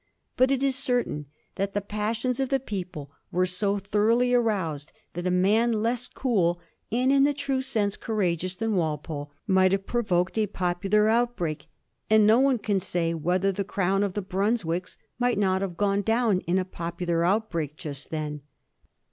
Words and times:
But 0.35 0.49
it 0.49 0.63
is 0.63 0.75
certain 0.75 1.27
that 1.57 1.75
the 1.75 1.79
passions 1.79 2.39
of 2.39 2.49
the 2.49 2.59
people 2.59 3.11
were 3.31 3.45
so 3.45 3.77
thoroughly 3.77 4.33
aroused, 4.33 4.91
that 5.13 5.27
a 5.27 5.29
man 5.29 5.71
less 5.73 6.07
cool 6.07 6.59
and 6.91 7.11
in 7.11 7.23
the 7.23 7.35
true 7.35 7.61
sense 7.61 7.97
courageous 7.97 8.55
than 8.55 8.73
Walpole 8.75 9.31
might 9.45 9.73
have 9.73 9.85
provoked 9.85 10.39
a 10.39 10.47
popular 10.47 11.07
outbreak, 11.07 11.67
and 12.09 12.25
no 12.25 12.39
one 12.39 12.57
can 12.57 12.79
say 12.79 13.13
whether 13.13 13.51
the 13.51 13.63
crown 13.63 14.01
of 14.01 14.15
the 14.15 14.23
Brunswicks 14.23 14.97
might 15.19 15.37
not 15.37 15.61
have 15.61 15.77
gone 15.77 16.01
down 16.01 16.39
in 16.47 16.57
a 16.57 16.65
popular 16.65 17.23
outbreak 17.23 17.75
just 17.77 18.09
then. 18.09 18.41